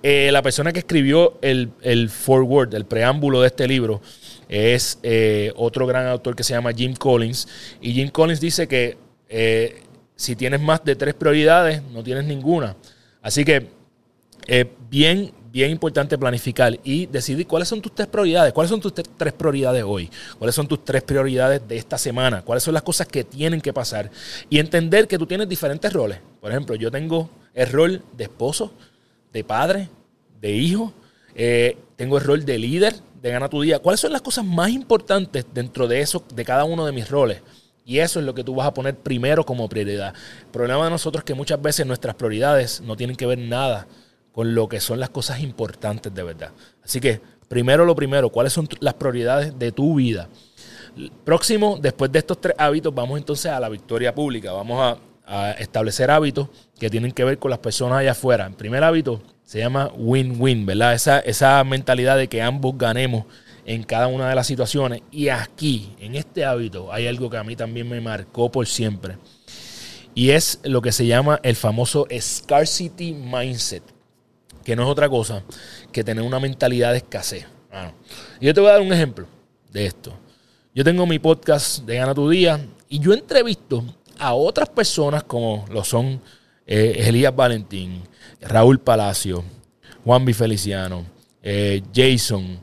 eh, 0.00 0.30
la 0.30 0.42
persona 0.42 0.72
que 0.72 0.78
escribió 0.78 1.40
el, 1.42 2.08
forward, 2.08 2.72
el 2.74 2.84
preámbulo 2.84 3.40
de 3.40 3.48
este 3.48 3.66
libro, 3.66 4.00
es 4.48 5.00
eh, 5.02 5.52
otro 5.56 5.84
gran 5.84 6.06
autor 6.06 6.36
que 6.36 6.44
se 6.44 6.54
llama 6.54 6.72
Jim 6.72 6.94
Collins. 6.94 7.48
Y 7.80 7.94
Jim 7.94 8.10
Collins 8.10 8.40
dice 8.40 8.68
que 8.68 8.96
eh, 9.28 9.82
si 10.14 10.36
tienes 10.36 10.60
más 10.60 10.84
de 10.84 10.94
tres 10.94 11.14
prioridades, 11.14 11.82
no 11.82 12.04
tienes 12.04 12.26
ninguna. 12.26 12.76
Así 13.20 13.44
que 13.44 13.70
bien, 14.88 15.32
bien 15.54 15.70
importante 15.70 16.18
planificar 16.18 16.80
y 16.82 17.06
decidir 17.06 17.46
cuáles 17.46 17.68
son 17.68 17.80
tus 17.80 17.94
tres 17.94 18.08
prioridades, 18.08 18.52
cuáles 18.52 18.70
son 18.70 18.80
tus 18.80 18.92
tres 18.92 19.32
prioridades 19.32 19.84
hoy, 19.86 20.10
cuáles 20.36 20.52
son 20.52 20.66
tus 20.66 20.84
tres 20.84 21.04
prioridades 21.04 21.62
de 21.68 21.76
esta 21.76 21.96
semana, 21.96 22.42
cuáles 22.42 22.64
son 22.64 22.74
las 22.74 22.82
cosas 22.82 23.06
que 23.06 23.22
tienen 23.22 23.60
que 23.60 23.72
pasar 23.72 24.10
y 24.50 24.58
entender 24.58 25.06
que 25.06 25.16
tú 25.16 25.26
tienes 25.26 25.48
diferentes 25.48 25.92
roles. 25.92 26.18
Por 26.40 26.50
ejemplo, 26.50 26.74
yo 26.74 26.90
tengo 26.90 27.30
el 27.54 27.70
rol 27.70 28.02
de 28.16 28.24
esposo, 28.24 28.72
de 29.32 29.44
padre, 29.44 29.88
de 30.40 30.50
hijo, 30.50 30.92
eh, 31.36 31.78
tengo 31.94 32.18
el 32.18 32.24
rol 32.24 32.44
de 32.44 32.58
líder, 32.58 32.96
de 33.22 33.30
gana 33.30 33.48
tu 33.48 33.62
día. 33.62 33.78
¿Cuáles 33.78 34.00
son 34.00 34.10
las 34.10 34.22
cosas 34.22 34.44
más 34.44 34.70
importantes 34.70 35.46
dentro 35.54 35.86
de 35.86 36.00
eso, 36.00 36.24
de 36.34 36.44
cada 36.44 36.64
uno 36.64 36.84
de 36.84 36.90
mis 36.90 37.08
roles? 37.08 37.42
Y 37.84 38.00
eso 38.00 38.18
es 38.18 38.26
lo 38.26 38.34
que 38.34 38.42
tú 38.42 38.56
vas 38.56 38.66
a 38.66 38.74
poner 38.74 38.96
primero 38.96 39.46
como 39.46 39.68
prioridad. 39.68 40.14
El 40.40 40.50
problema 40.50 40.82
de 40.82 40.90
nosotros 40.90 41.20
es 41.20 41.24
que 41.24 41.34
muchas 41.34 41.62
veces 41.62 41.86
nuestras 41.86 42.16
prioridades 42.16 42.80
no 42.80 42.96
tienen 42.96 43.14
que 43.14 43.26
ver 43.26 43.38
nada 43.38 43.86
con 44.34 44.54
lo 44.54 44.68
que 44.68 44.80
son 44.80 44.98
las 44.98 45.10
cosas 45.10 45.40
importantes 45.40 46.12
de 46.12 46.22
verdad. 46.24 46.50
Así 46.82 47.00
que, 47.00 47.20
primero 47.48 47.84
lo 47.84 47.94
primero, 47.94 48.30
¿cuáles 48.30 48.52
son 48.52 48.68
las 48.80 48.94
prioridades 48.94 49.56
de 49.56 49.70
tu 49.70 49.94
vida? 49.94 50.28
Próximo, 51.24 51.78
después 51.80 52.10
de 52.10 52.18
estos 52.18 52.40
tres 52.40 52.56
hábitos, 52.58 52.92
vamos 52.92 53.16
entonces 53.16 53.50
a 53.52 53.60
la 53.60 53.68
victoria 53.68 54.12
pública. 54.14 54.52
Vamos 54.52 54.80
a, 54.80 54.98
establecer 55.58 56.10
hábitos 56.10 56.48
que 56.78 56.90
tienen 56.90 57.10
que 57.10 57.24
ver 57.24 57.38
con 57.38 57.50
las 57.50 57.58
personas 57.58 58.00
allá 58.00 58.10
afuera. 58.10 58.46
El 58.46 58.52
primer 58.52 58.84
hábito 58.84 59.22
se 59.42 59.58
llama 59.58 59.90
win-win, 59.96 60.66
¿verdad? 60.66 60.92
Esa, 60.92 61.20
esa 61.20 61.64
mentalidad 61.64 62.18
de 62.18 62.28
que 62.28 62.42
ambos 62.42 62.76
ganemos 62.76 63.24
en 63.64 63.84
cada 63.84 64.08
una 64.08 64.28
de 64.28 64.34
las 64.34 64.46
situaciones. 64.46 65.00
Y 65.10 65.28
aquí, 65.30 65.94
en 65.98 66.14
este 66.14 66.44
hábito, 66.44 66.92
hay 66.92 67.06
algo 67.06 67.30
que 67.30 67.38
a 67.38 67.42
mí 67.42 67.56
también 67.56 67.88
me 67.88 68.02
marcó 68.02 68.52
por 68.52 68.66
siempre. 68.66 69.16
Y 70.14 70.28
es 70.30 70.60
lo 70.62 70.82
que 70.82 70.92
se 70.92 71.06
llama 71.06 71.40
el 71.42 71.56
famoso 71.56 72.06
scarcity 72.20 73.14
mindset 73.14 73.94
que 74.64 74.74
no 74.74 74.82
es 74.84 74.88
otra 74.88 75.08
cosa 75.08 75.42
que 75.92 76.02
tener 76.02 76.24
una 76.24 76.40
mentalidad 76.40 76.92
de 76.92 76.98
escasez. 76.98 77.46
Y 78.40 78.46
yo 78.46 78.54
te 78.54 78.60
voy 78.60 78.70
a 78.70 78.74
dar 78.74 78.82
un 78.82 78.92
ejemplo 78.92 79.26
de 79.70 79.86
esto. 79.86 80.12
Yo 80.74 80.84
tengo 80.84 81.06
mi 81.06 81.18
podcast 81.18 81.84
de 81.84 81.96
Gana 81.96 82.14
tu 82.14 82.28
Día 82.28 82.64
y 82.88 82.98
yo 82.98 83.12
entrevisto 83.12 83.84
a 84.18 84.34
otras 84.34 84.68
personas 84.68 85.24
como 85.24 85.64
lo 85.70 85.84
son 85.84 86.20
eh, 86.66 87.04
Elías 87.06 87.34
Valentín, 87.34 88.02
Raúl 88.40 88.80
Palacio, 88.80 89.44
Juan 90.04 90.24
Bifeliciano, 90.24 91.04
eh, 91.42 91.82
Jason, 91.94 92.58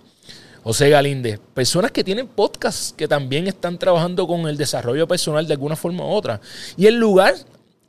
José 0.64 0.90
Galíndez, 0.90 1.40
personas 1.54 1.92
que 1.92 2.04
tienen 2.04 2.28
podcasts 2.28 2.94
que 2.96 3.08
también 3.08 3.48
están 3.48 3.78
trabajando 3.78 4.28
con 4.28 4.48
el 4.48 4.58
desarrollo 4.58 5.08
personal 5.08 5.48
de 5.48 5.54
alguna 5.54 5.76
forma 5.76 6.06
u 6.06 6.10
otra. 6.10 6.40
Y 6.78 6.88
en 6.88 7.00
lugar 7.00 7.36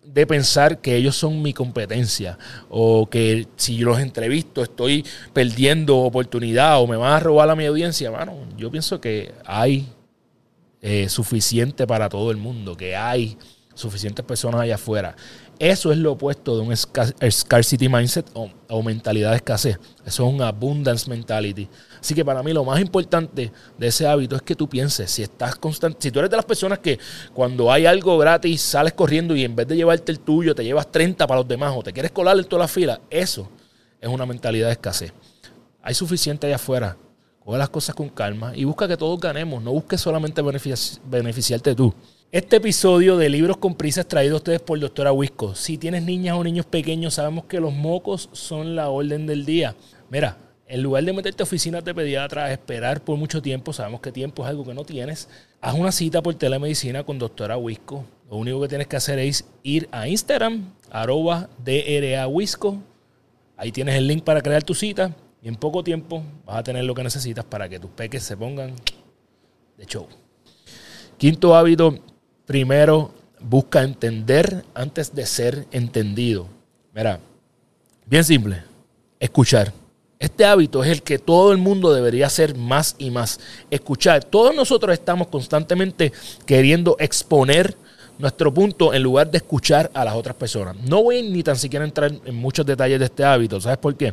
de 0.05 0.27
pensar 0.27 0.81
que 0.81 0.97
ellos 0.97 1.17
son 1.17 1.43
mi 1.43 1.53
competencia 1.53 2.39
o 2.69 3.09
que 3.09 3.47
si 3.57 3.77
yo 3.77 3.87
los 3.87 4.01
entrevisto 4.01 4.63
estoy 4.63 5.07
perdiendo 5.33 5.99
oportunidad 5.99 6.81
o 6.81 6.87
me 6.87 6.97
van 6.97 7.13
a 7.13 7.21
robar 7.21 7.49
a 7.51 7.57
mi 7.57 7.67
audiencia. 7.67 8.11
Bueno, 8.11 8.37
yo 8.57 8.71
pienso 8.71 9.01
que 9.01 9.33
hay 9.45 9.89
eh, 10.81 11.09
suficiente 11.09 11.87
para 11.87 12.09
todo 12.09 12.31
el 12.31 12.37
mundo, 12.37 12.77
que 12.77 12.97
hay 12.97 13.39
suficientes 13.75 14.25
personas 14.25 14.61
allá 14.61 14.75
afuera. 14.75 15.17
Eso 15.63 15.93
es 15.93 15.99
lo 15.99 16.11
opuesto 16.11 16.57
de 16.57 16.63
un 16.63 16.77
scarcity 16.77 17.89
mindset 17.89 18.27
o, 18.35 18.83
mentalidad 18.83 19.31
de 19.31 19.37
escasez. 19.37 19.79
Eso 20.05 20.27
es 20.27 20.35
un 20.35 20.43
abundance 20.43 21.09
mentality. 21.09 21.69
Así 22.01 22.17
que 22.17 22.25
para 22.25 22.43
mí 22.43 22.53
lo 22.53 22.65
más 22.65 22.81
importante 22.81 23.53
de 23.79 23.87
ese 23.87 24.09
hábito 24.09 24.35
es 24.35 24.43
que 24.43 24.57
tú 24.57 24.69
pienses, 24.69 25.09
si 25.09 25.23
estás 25.23 25.55
constante, 25.55 25.99
si 26.01 26.11
tú 26.11 26.19
eres 26.19 26.33
de 26.33 26.37
las 26.37 26.47
personas 26.47 26.81
que 26.81 26.99
cuando 27.33 27.71
hay 27.71 27.87
algo 27.87 28.19
gratis 28.19 28.61
sales 28.61 28.93
corriendo 28.93 29.37
y 29.37 29.45
en 29.45 29.55
vez 29.55 29.69
de 29.69 29.77
llevarte 29.77 30.11
el 30.11 30.19
tuyo 30.19 30.53
te 30.53 30.65
llevas 30.65 30.91
30 30.91 31.29
para 31.29 31.39
los 31.39 31.47
demás 31.47 31.73
o 31.77 31.81
te 31.85 31.93
quieres 31.93 32.11
colar 32.11 32.37
en 32.37 32.45
toda 32.45 32.63
la 32.63 32.69
fila, 32.69 33.01
eso 33.09 33.49
es 34.01 34.09
una 34.09 34.27
mentalidad 34.27 34.67
de 34.67 34.73
escasez. 34.73 35.13
Hay 35.81 35.95
suficiente 35.95 36.49
allá 36.49 36.57
afuera. 36.57 36.97
Coge 37.39 37.59
las 37.59 37.71
cosas 37.71 37.95
con 37.95 38.09
calma 38.09 38.51
y 38.57 38.65
busca 38.65 38.89
que 38.89 38.97
todos 38.97 39.21
ganemos. 39.21 39.63
No 39.63 39.71
busques 39.71 40.01
solamente 40.01 40.43
beneficiarte 40.43 41.77
tú. 41.77 41.95
Este 42.33 42.57
episodio 42.57 43.19
de 43.19 43.29
Libros 43.29 43.59
con 43.59 43.75
Prisa 43.75 44.05
traído 44.05 44.37
a 44.37 44.39
ustedes 44.39 44.63
por 44.63 44.81
Doctora 44.81 45.13
Wisco. 45.13 45.55
Si 45.55 45.77
tienes 45.77 46.03
niñas 46.03 46.35
o 46.35 46.43
niños 46.43 46.65
pequeños, 46.65 47.13
sabemos 47.13 47.45
que 47.45 47.61
los 47.61 47.75
mocos 47.75 48.31
son 48.33 48.75
la 48.75 48.89
orden 48.89 49.27
del 49.27 49.45
día. 49.45 49.77
Mira, 50.09 50.39
en 50.67 50.83
lugar 50.83 51.05
de 51.05 51.13
meterte 51.13 51.43
a 51.43 51.45
oficinas 51.45 51.85
de 51.85 51.95
pediatra, 51.95 52.51
esperar 52.51 53.05
por 53.05 53.19
mucho 53.19 53.43
tiempo, 53.43 53.75
sabemos 53.75 54.01
que 54.01 54.11
tiempo 54.11 54.45
es 54.45 54.49
algo 54.49 54.65
que 54.65 54.73
no 54.73 54.83
tienes, 54.83 55.29
haz 55.61 55.75
una 55.75 55.93
cita 55.93 56.23
por 56.23 56.35
telemedicina 56.37 57.05
con 57.05 57.19
Doctora 57.19 57.59
Wisco. 57.59 58.07
Lo 58.31 58.39
único 58.39 58.63
que 58.63 58.69
tienes 58.69 58.87
que 58.87 58.97
hacer 58.97 59.19
es 59.19 59.45
ir 59.63 59.87
a 59.93 60.09
Instagram, 60.09 60.73
arroba 60.91 61.51
DRAWisco. 61.63 62.79
Ahí 63.59 63.73
tienes 63.73 63.97
el 63.97 64.07
link 64.07 64.25
para 64.25 64.41
crear 64.41 64.63
tu 64.63 64.73
cita 64.73 65.15
y 65.43 65.49
en 65.49 65.57
poco 65.57 65.85
tiempo 65.85 66.23
vas 66.47 66.57
a 66.57 66.63
tener 66.63 66.85
lo 66.85 66.95
que 66.95 67.03
necesitas 67.03 67.45
para 67.45 67.69
que 67.69 67.79
tus 67.79 67.91
peques 67.91 68.23
se 68.23 68.39
pongan 68.39 68.73
de 69.77 69.85
show. 69.85 70.07
Quinto 71.19 71.55
hábito, 71.55 71.99
primero 72.53 73.11
busca 73.41 73.83
entender 73.83 74.63
antes 74.75 75.15
de 75.15 75.25
ser 75.25 75.67
entendido. 75.73 76.49
Mira, 76.95 77.19
bien 78.05 78.23
simple, 78.25 78.63
escuchar. 79.19 79.73
Este 80.19 80.45
hábito 80.45 80.85
es 80.85 80.91
el 80.91 81.03
que 81.03 81.19
todo 81.19 81.53
el 81.53 81.57
mundo 81.57 81.95
debería 81.95 82.27
hacer 82.27 82.55
más 82.55 82.95
y 82.99 83.11
más. 83.11 83.41
Escuchar. 83.71 84.23
Todos 84.25 84.55
nosotros 84.55 84.93
estamos 84.93 85.29
constantemente 85.29 86.13
queriendo 86.45 86.95
exponer 86.99 87.75
nuestro 88.19 88.53
punto 88.53 88.93
en 88.93 89.03
lugar 89.03 89.31
de 89.31 89.39
escuchar 89.39 89.91
a 89.95 90.05
las 90.05 90.15
otras 90.15 90.37
personas. 90.37 90.77
No 90.77 91.05
voy 91.05 91.23
ni 91.23 91.43
tan 91.43 91.57
siquiera 91.57 91.87
entrar 91.87 92.13
en 92.23 92.35
muchos 92.35 92.67
detalles 92.67 92.99
de 92.99 93.07
este 93.07 93.25
hábito. 93.25 93.63
¿Sabes 93.63 93.79
por 93.79 93.97
qué? 93.97 94.13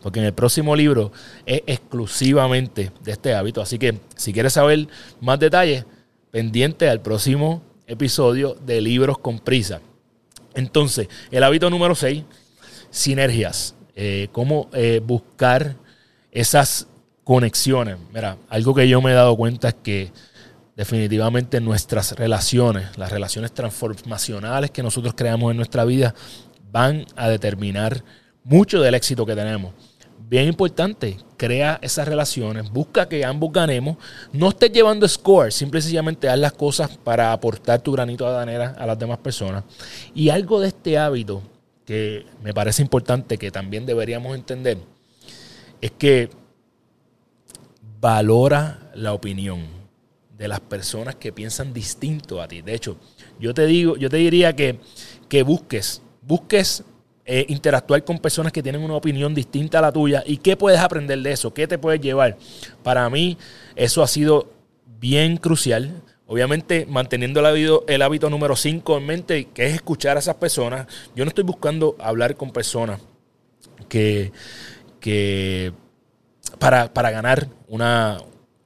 Porque 0.00 0.20
en 0.20 0.26
el 0.26 0.34
próximo 0.34 0.76
libro 0.76 1.10
es 1.44 1.62
exclusivamente 1.66 2.92
de 3.02 3.10
este 3.10 3.34
hábito. 3.34 3.60
Así 3.60 3.76
que 3.76 3.98
si 4.14 4.32
quieres 4.32 4.52
saber 4.52 4.86
más 5.20 5.40
detalles, 5.40 5.84
pendiente 6.30 6.88
al 6.88 7.00
próximo 7.00 7.71
episodio 7.86 8.54
de 8.54 8.80
Libros 8.80 9.18
con 9.18 9.38
Prisa. 9.38 9.80
Entonces, 10.54 11.08
el 11.30 11.42
hábito 11.44 11.70
número 11.70 11.94
6, 11.94 12.24
sinergias. 12.90 13.74
Eh, 13.94 14.28
cómo 14.32 14.68
eh, 14.72 15.00
buscar 15.04 15.76
esas 16.30 16.86
conexiones. 17.24 17.96
Mira, 18.12 18.36
algo 18.48 18.74
que 18.74 18.88
yo 18.88 19.00
me 19.02 19.10
he 19.10 19.14
dado 19.14 19.36
cuenta 19.36 19.68
es 19.68 19.74
que 19.82 20.10
definitivamente 20.76 21.60
nuestras 21.60 22.12
relaciones, 22.12 22.96
las 22.96 23.12
relaciones 23.12 23.52
transformacionales 23.52 24.70
que 24.70 24.82
nosotros 24.82 25.14
creamos 25.14 25.50
en 25.50 25.58
nuestra 25.58 25.84
vida, 25.84 26.14
van 26.70 27.04
a 27.16 27.28
determinar 27.28 28.02
mucho 28.44 28.80
del 28.80 28.94
éxito 28.94 29.26
que 29.26 29.34
tenemos 29.34 29.72
bien 30.32 30.48
importante, 30.48 31.18
crea 31.36 31.78
esas 31.82 32.08
relaciones, 32.08 32.70
busca 32.70 33.06
que 33.06 33.22
ambos 33.22 33.52
ganemos, 33.52 33.98
no 34.32 34.48
estés 34.48 34.72
llevando 34.72 35.06
score, 35.06 35.52
simple 35.52 35.80
y 35.80 35.82
sencillamente 35.82 36.26
haz 36.26 36.38
las 36.38 36.54
cosas 36.54 36.96
para 36.96 37.34
aportar 37.34 37.82
tu 37.82 37.92
granito 37.92 38.24
de 38.24 38.32
danera 38.32 38.74
a 38.78 38.86
las 38.86 38.98
demás 38.98 39.18
personas. 39.18 39.62
Y 40.14 40.30
algo 40.30 40.58
de 40.58 40.68
este 40.68 40.96
hábito 40.96 41.42
que 41.84 42.24
me 42.42 42.54
parece 42.54 42.80
importante 42.80 43.36
que 43.36 43.50
también 43.50 43.84
deberíamos 43.84 44.34
entender 44.34 44.78
es 45.82 45.90
que 45.90 46.30
valora 48.00 48.90
la 48.94 49.12
opinión 49.12 49.66
de 50.38 50.48
las 50.48 50.60
personas 50.60 51.14
que 51.16 51.30
piensan 51.30 51.74
distinto 51.74 52.40
a 52.40 52.48
ti. 52.48 52.62
De 52.62 52.72
hecho, 52.72 52.96
yo 53.38 53.52
te 53.52 53.66
digo, 53.66 53.98
yo 53.98 54.08
te 54.08 54.16
diría 54.16 54.56
que, 54.56 54.80
que 55.28 55.42
busques, 55.42 56.00
busques 56.22 56.84
eh, 57.24 57.46
interactuar 57.48 58.02
con 58.04 58.18
personas 58.18 58.52
que 58.52 58.64
tienen 58.64 58.82
una 58.82 58.94
opinión 58.94 59.32
distinta 59.32 59.78
a 59.78 59.82
la 59.82 59.92
tuya 59.92 60.24
y 60.26 60.38
qué 60.38 60.56
puedes 60.56 60.80
aprender 60.80 61.20
de 61.20 61.30
eso, 61.30 61.54
qué 61.54 61.68
te 61.68 61.78
puedes 61.78 62.00
llevar. 62.00 62.36
Para 62.82 63.08
mí 63.10 63.38
eso 63.76 64.02
ha 64.02 64.08
sido 64.08 64.50
bien 64.98 65.36
crucial. 65.36 66.02
Obviamente 66.26 66.84
manteniendo 66.88 67.38
el 67.86 68.02
hábito, 68.02 68.30
número 68.30 68.56
5 68.56 68.96
en 68.96 69.06
mente, 69.06 69.48
que 69.54 69.66
es 69.66 69.74
escuchar 69.74 70.16
a 70.16 70.20
esas 70.20 70.34
personas. 70.36 70.88
Yo 71.14 71.24
no 71.24 71.28
estoy 71.28 71.44
buscando 71.44 71.94
hablar 72.00 72.34
con 72.34 72.50
personas 72.50 73.00
que, 73.88 74.32
que 74.98 75.72
para, 76.58 76.88
ganar 77.10 77.46
una, 77.68 78.18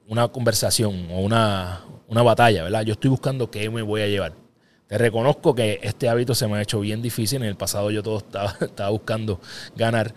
una 0.07 0.29
conversación 0.29 1.09
o 1.11 1.19
una, 1.19 1.83
una 2.07 2.23
batalla, 2.23 2.63
¿verdad? 2.63 2.83
Yo 2.83 2.93
estoy 2.93 3.11
buscando 3.11 3.51
qué 3.51 3.69
me 3.69 3.83
voy 3.83 4.01
a 4.01 4.07
llevar. 4.07 4.46
Te 4.87 4.97
reconozco 4.97 5.53
que 5.53 5.79
este 5.83 6.07
hábito 6.07 6.33
se 6.33 6.47
me 6.47 6.57
ha 6.57 6.61
hecho 6.61 6.79
bien 6.79 7.01
difícil. 7.01 7.41
En 7.41 7.49
el 7.49 7.55
pasado 7.55 7.91
yo 7.91 8.01
todo 8.01 8.19
estaba, 8.19 8.55
buscando 8.89 9.39
ganar. 9.75 10.13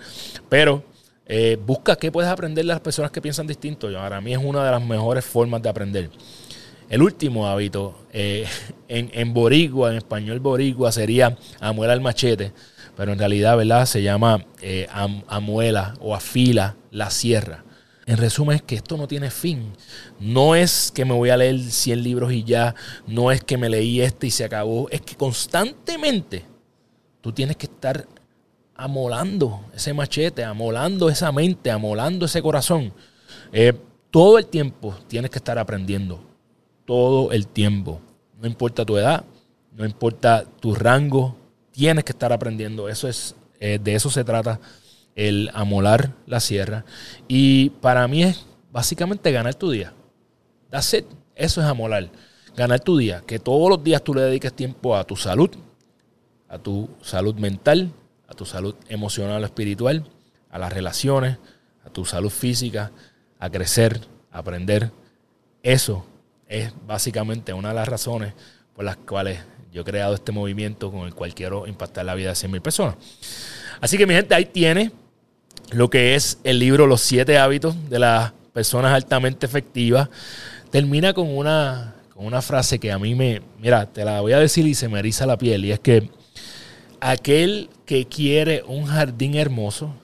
Pero 0.48 0.84
eh, 1.26 1.58
busca 1.64 1.96
qué 1.96 2.12
puedes 2.12 2.30
aprender 2.30 2.64
de 2.64 2.68
las 2.68 2.80
personas 2.80 3.10
que 3.10 3.20
piensan 3.20 3.46
distinto. 3.46 3.92
Para 3.92 4.20
mí 4.20 4.32
es 4.32 4.38
una 4.42 4.64
de 4.64 4.70
las 4.70 4.82
mejores 4.82 5.24
formas 5.24 5.60
de 5.62 5.68
aprender. 5.68 6.10
El 6.88 7.02
último 7.02 7.48
hábito, 7.48 8.06
eh, 8.12 8.46
en, 8.88 9.10
en, 9.12 9.34
boricua, 9.34 9.90
en 9.90 9.96
español 9.98 10.38
boricua, 10.38 10.92
sería 10.92 11.36
amuela 11.58 11.92
el 11.92 12.00
machete. 12.00 12.52
Pero 12.96 13.12
en 13.12 13.18
realidad, 13.18 13.56
¿verdad? 13.56 13.86
Se 13.86 14.02
llama 14.02 14.44
eh, 14.60 14.86
amuela 15.26 15.94
o 16.00 16.14
afila 16.14 16.76
la 16.90 17.10
sierra. 17.10 17.64
En 18.10 18.16
resumen, 18.16 18.56
es 18.56 18.62
que 18.62 18.74
esto 18.74 18.96
no 18.96 19.06
tiene 19.06 19.30
fin. 19.30 19.72
No 20.18 20.56
es 20.56 20.90
que 20.92 21.04
me 21.04 21.14
voy 21.14 21.30
a 21.30 21.36
leer 21.36 21.60
100 21.60 22.02
libros 22.02 22.32
y 22.32 22.42
ya, 22.42 22.74
no 23.06 23.30
es 23.30 23.44
que 23.44 23.56
me 23.56 23.68
leí 23.68 24.00
este 24.00 24.26
y 24.26 24.32
se 24.32 24.42
acabó, 24.42 24.88
es 24.90 25.00
que 25.02 25.14
constantemente 25.14 26.44
tú 27.20 27.30
tienes 27.30 27.56
que 27.56 27.66
estar 27.66 28.08
amolando 28.74 29.60
ese 29.72 29.94
machete, 29.94 30.42
amolando 30.42 31.08
esa 31.08 31.30
mente, 31.30 31.70
amolando 31.70 32.26
ese 32.26 32.42
corazón. 32.42 32.92
Eh, 33.52 33.74
todo 34.10 34.38
el 34.38 34.46
tiempo 34.46 34.96
tienes 35.06 35.30
que 35.30 35.38
estar 35.38 35.56
aprendiendo. 35.56 36.20
Todo 36.86 37.30
el 37.30 37.46
tiempo. 37.46 38.00
No 38.40 38.48
importa 38.48 38.84
tu 38.84 38.96
edad, 38.96 39.24
no 39.76 39.86
importa 39.86 40.44
tu 40.58 40.74
rango, 40.74 41.36
tienes 41.70 42.02
que 42.02 42.10
estar 42.10 42.32
aprendiendo. 42.32 42.88
Eso 42.88 43.06
es, 43.06 43.36
eh, 43.60 43.78
de 43.80 43.94
eso 43.94 44.10
se 44.10 44.24
trata 44.24 44.58
el 45.20 45.50
amolar 45.52 46.14
la 46.26 46.40
sierra. 46.40 46.86
Y 47.28 47.70
para 47.82 48.08
mí 48.08 48.22
es 48.22 48.46
básicamente 48.72 49.30
ganar 49.30 49.54
tu 49.54 49.70
día. 49.70 49.92
That's 50.70 50.94
it. 50.94 51.04
Eso 51.34 51.60
es 51.60 51.66
amolar. 51.66 52.08
Ganar 52.56 52.80
tu 52.80 52.96
día. 52.96 53.22
Que 53.26 53.38
todos 53.38 53.68
los 53.68 53.84
días 53.84 54.02
tú 54.02 54.14
le 54.14 54.22
dediques 54.22 54.54
tiempo 54.54 54.96
a 54.96 55.04
tu 55.04 55.16
salud, 55.16 55.50
a 56.48 56.58
tu 56.58 56.88
salud 57.02 57.34
mental, 57.34 57.92
a 58.28 58.32
tu 58.32 58.46
salud 58.46 58.74
emocional 58.88 59.42
o 59.42 59.44
espiritual, 59.44 60.06
a 60.50 60.58
las 60.58 60.72
relaciones, 60.72 61.36
a 61.84 61.90
tu 61.90 62.06
salud 62.06 62.30
física, 62.30 62.90
a 63.38 63.50
crecer, 63.50 64.00
a 64.32 64.38
aprender. 64.38 64.90
Eso 65.62 66.06
es 66.48 66.72
básicamente 66.86 67.52
una 67.52 67.68
de 67.68 67.74
las 67.74 67.88
razones 67.88 68.32
por 68.74 68.86
las 68.86 68.96
cuales 68.96 69.38
yo 69.70 69.82
he 69.82 69.84
creado 69.84 70.14
este 70.14 70.32
movimiento 70.32 70.90
con 70.90 71.00
el 71.00 71.14
cual 71.14 71.34
quiero 71.34 71.66
impactar 71.66 72.06
la 72.06 72.14
vida 72.14 72.30
de 72.30 72.36
100.000 72.36 72.62
personas. 72.62 72.96
Así 73.82 73.98
que 73.98 74.06
mi 74.06 74.14
gente, 74.14 74.34
ahí 74.34 74.46
tiene 74.46 74.92
lo 75.72 75.90
que 75.90 76.14
es 76.14 76.38
el 76.44 76.58
libro 76.58 76.86
Los 76.86 77.00
siete 77.00 77.38
hábitos 77.38 77.76
de 77.88 77.98
las 77.98 78.32
personas 78.52 78.92
altamente 78.92 79.46
efectivas. 79.46 80.08
Termina 80.70 81.12
con 81.14 81.36
una, 81.36 81.94
con 82.14 82.26
una 82.26 82.42
frase 82.42 82.78
que 82.78 82.92
a 82.92 82.98
mí 82.98 83.14
me, 83.14 83.42
mira, 83.60 83.86
te 83.86 84.04
la 84.04 84.20
voy 84.20 84.32
a 84.32 84.38
decir 84.38 84.66
y 84.66 84.74
se 84.74 84.88
me 84.88 84.98
eriza 84.98 85.26
la 85.26 85.38
piel, 85.38 85.64
y 85.64 85.72
es 85.72 85.80
que 85.80 86.10
aquel 87.00 87.70
que 87.86 88.06
quiere 88.06 88.62
un 88.66 88.86
jardín 88.86 89.34
hermoso 89.34 89.94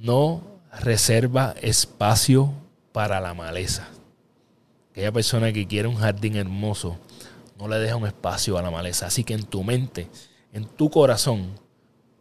no 0.00 0.42
reserva 0.80 1.54
espacio 1.60 2.52
para 2.92 3.20
la 3.20 3.34
maleza. 3.34 3.88
Aquella 4.90 5.12
persona 5.12 5.52
que 5.52 5.66
quiere 5.66 5.88
un 5.88 5.96
jardín 5.96 6.36
hermoso 6.36 6.98
no 7.58 7.68
le 7.68 7.78
deja 7.78 7.96
un 7.96 8.06
espacio 8.06 8.58
a 8.58 8.62
la 8.62 8.70
maleza. 8.70 9.06
Así 9.06 9.24
que 9.24 9.34
en 9.34 9.44
tu 9.44 9.64
mente, 9.64 10.08
en 10.52 10.66
tu 10.66 10.90
corazón, 10.90 11.58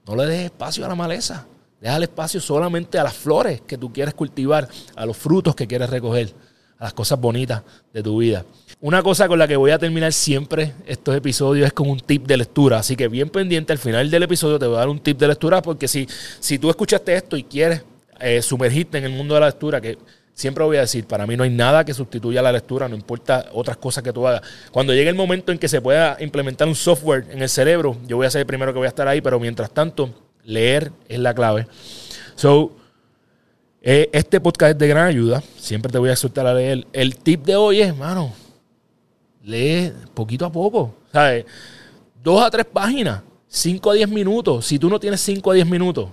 no 0.07 0.15
le 0.15 0.25
dejes 0.25 0.45
espacio 0.45 0.85
a 0.85 0.89
la 0.89 0.95
maleza. 0.95 1.45
Deja 1.83 1.97
el 1.97 2.03
espacio 2.03 2.39
solamente 2.39 2.97
a 2.97 3.03
las 3.03 3.13
flores 3.13 3.59
que 3.67 3.77
tú 3.77 3.91
quieres 3.91 4.13
cultivar, 4.13 4.69
a 4.95 5.05
los 5.05 5.17
frutos 5.17 5.53
que 5.53 5.67
quieres 5.67 5.89
recoger, 5.89 6.33
a 6.79 6.85
las 6.85 6.93
cosas 6.93 7.19
bonitas 7.19 7.61
de 7.91 8.01
tu 8.01 8.19
vida. 8.19 8.45
Una 8.79 9.03
cosa 9.03 9.27
con 9.27 9.37
la 9.37 9.49
que 9.49 9.57
voy 9.57 9.71
a 9.71 9.77
terminar 9.77 10.13
siempre 10.13 10.75
estos 10.85 11.13
episodios 11.13 11.67
es 11.67 11.73
con 11.73 11.89
un 11.89 11.99
tip 11.99 12.25
de 12.25 12.37
lectura. 12.37 12.77
Así 12.79 12.95
que 12.95 13.09
bien 13.09 13.27
pendiente, 13.27 13.73
al 13.73 13.79
final 13.79 14.09
del 14.09 14.23
episodio 14.23 14.57
te 14.57 14.65
voy 14.65 14.77
a 14.77 14.79
dar 14.79 14.87
un 14.87 14.99
tip 14.99 15.19
de 15.19 15.27
lectura 15.27 15.61
porque 15.61 15.89
si, 15.89 16.07
si 16.39 16.57
tú 16.57 16.69
escuchaste 16.69 17.13
esto 17.15 17.35
y 17.35 17.43
quieres 17.43 17.83
eh, 18.21 18.41
sumergirte 18.41 18.99
en 18.99 19.03
el 19.03 19.11
mundo 19.11 19.33
de 19.33 19.41
la 19.41 19.47
lectura, 19.47 19.81
que, 19.81 19.97
siempre 20.33 20.63
voy 20.63 20.77
a 20.77 20.81
decir, 20.81 21.05
para 21.05 21.27
mí 21.27 21.35
no 21.35 21.43
hay 21.43 21.49
nada 21.49 21.83
que 21.83 21.93
sustituya 21.93 22.41
la 22.41 22.53
lectura, 22.53 22.87
no 22.87 22.95
importa 22.95 23.49
otras 23.51 23.75
cosas 23.75 24.05
que 24.05 24.13
tú 24.13 24.25
hagas. 24.25 24.41
Cuando 24.71 24.93
llegue 24.93 25.09
el 25.09 25.15
momento 25.15 25.51
en 25.51 25.59
que 25.59 25.67
se 25.67 25.81
pueda 25.81 26.15
implementar 26.21 26.65
un 26.65 26.75
software 26.75 27.25
en 27.29 27.41
el 27.41 27.49
cerebro, 27.49 27.97
yo 28.07 28.15
voy 28.15 28.25
a 28.25 28.31
ser 28.31 28.39
el 28.39 28.47
primero 28.47 28.71
que 28.71 28.79
voy 28.79 28.85
a 28.85 28.89
estar 28.89 29.05
ahí, 29.05 29.19
pero 29.19 29.37
mientras 29.37 29.69
tanto, 29.69 30.09
leer 30.43 30.91
es 31.07 31.19
la 31.19 31.33
clave. 31.33 31.67
So, 32.35 32.75
eh, 33.81 34.09
este 34.13 34.39
podcast 34.39 34.71
es 34.71 34.77
de 34.77 34.87
gran 34.87 35.07
ayuda. 35.07 35.43
Siempre 35.57 35.91
te 35.91 35.97
voy 35.97 36.09
a 36.09 36.13
exhortar 36.13 36.47
a 36.47 36.53
leer. 36.53 36.87
El 36.93 37.17
tip 37.17 37.45
de 37.45 37.55
hoy 37.55 37.81
es, 37.81 37.89
hermano, 37.89 38.33
lee 39.43 39.91
poquito 40.13 40.45
a 40.45 40.51
poco. 40.51 40.95
¿Sabes? 41.11 41.45
Dos 42.23 42.41
a 42.41 42.49
tres 42.49 42.65
páginas, 42.65 43.21
cinco 43.47 43.91
a 43.91 43.93
diez 43.93 44.09
minutos. 44.09 44.65
Si 44.65 44.79
tú 44.79 44.89
no 44.89 44.99
tienes 44.99 45.19
cinco 45.21 45.51
a 45.51 45.53
diez 45.53 45.67
minutos, 45.67 46.09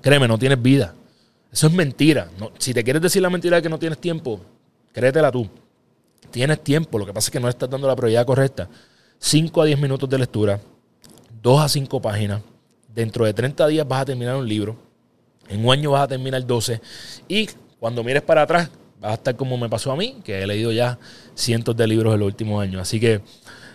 créeme, 0.00 0.28
no 0.28 0.38
tienes 0.38 0.60
vida. 0.62 0.94
Eso 1.52 1.66
es 1.66 1.72
mentira. 1.72 2.30
si 2.58 2.72
te 2.72 2.84
quieres 2.84 3.02
decir 3.02 3.22
la 3.22 3.30
mentira 3.30 3.56
de 3.56 3.62
que 3.62 3.68
no 3.68 3.78
tienes 3.78 3.98
tiempo, 3.98 4.40
créetela 4.92 5.32
tú. 5.32 5.48
Tienes 6.30 6.62
tiempo, 6.62 6.98
lo 6.98 7.06
que 7.06 7.12
pasa 7.12 7.28
es 7.28 7.30
que 7.30 7.40
no 7.40 7.48
estás 7.48 7.70
dando 7.70 7.86
la 7.88 7.96
prioridad 7.96 8.26
correcta. 8.26 8.68
5 9.18 9.62
a 9.62 9.64
10 9.64 9.80
minutos 9.80 10.08
de 10.08 10.18
lectura, 10.18 10.60
2 11.42 11.60
a 11.60 11.68
5 11.68 12.02
páginas. 12.02 12.42
Dentro 12.96 13.26
de 13.26 13.34
30 13.34 13.66
días 13.66 13.86
vas 13.86 14.00
a 14.00 14.04
terminar 14.06 14.36
un 14.36 14.48
libro. 14.48 14.74
En 15.50 15.62
un 15.62 15.70
año 15.70 15.90
vas 15.90 16.04
a 16.04 16.08
terminar 16.08 16.44
12. 16.46 16.80
Y 17.28 17.46
cuando 17.78 18.02
mires 18.02 18.22
para 18.22 18.40
atrás, 18.40 18.70
vas 18.98 19.10
a 19.10 19.14
estar 19.14 19.36
como 19.36 19.58
me 19.58 19.68
pasó 19.68 19.92
a 19.92 19.96
mí, 19.96 20.16
que 20.24 20.40
he 20.40 20.46
leído 20.46 20.72
ya 20.72 20.98
cientos 21.34 21.76
de 21.76 21.86
libros 21.86 22.14
en 22.14 22.20
los 22.20 22.26
últimos 22.26 22.62
años. 22.62 22.80
Así 22.80 22.98
que 22.98 23.20